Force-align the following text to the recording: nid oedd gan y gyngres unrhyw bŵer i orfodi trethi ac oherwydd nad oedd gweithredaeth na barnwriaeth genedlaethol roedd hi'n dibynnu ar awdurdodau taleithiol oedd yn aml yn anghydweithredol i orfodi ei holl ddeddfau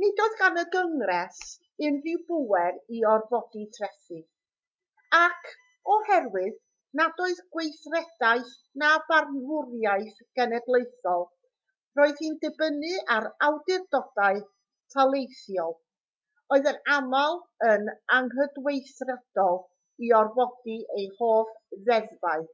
nid 0.00 0.20
oedd 0.24 0.34
gan 0.40 0.58
y 0.60 0.62
gyngres 0.74 1.38
unrhyw 1.86 2.20
bŵer 2.28 2.76
i 2.98 3.00
orfodi 3.12 3.62
trethi 3.76 4.18
ac 5.20 5.48
oherwydd 5.94 6.60
nad 7.00 7.24
oedd 7.24 7.40
gweithredaeth 7.56 8.54
na 8.84 8.92
barnwriaeth 9.10 10.22
genedlaethol 10.40 11.26
roedd 12.02 12.22
hi'n 12.26 12.38
dibynnu 12.46 12.94
ar 13.16 13.28
awdurdodau 13.50 14.40
taleithiol 14.96 15.76
oedd 16.58 16.72
yn 16.74 16.80
aml 17.00 17.38
yn 17.72 17.92
anghydweithredol 18.20 19.62
i 20.10 20.16
orfodi 20.24 20.82
ei 21.02 21.10
holl 21.22 21.54
ddeddfau 21.90 22.48